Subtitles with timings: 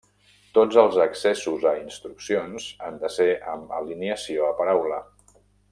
[0.57, 5.03] Tots els accessos a instruccions han de ser amb alineació a paraula.